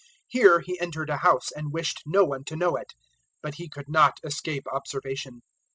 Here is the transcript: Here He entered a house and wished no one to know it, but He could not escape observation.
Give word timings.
Here 0.25 0.61
He 0.61 0.79
entered 0.79 1.11
a 1.11 1.17
house 1.17 1.51
and 1.51 1.71
wished 1.71 2.01
no 2.07 2.25
one 2.25 2.43
to 2.45 2.55
know 2.55 2.75
it, 2.75 2.93
but 3.43 3.53
He 3.57 3.69
could 3.69 3.87
not 3.87 4.17
escape 4.23 4.65
observation. 4.73 5.43